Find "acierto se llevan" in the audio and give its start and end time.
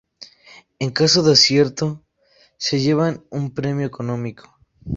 1.33-3.23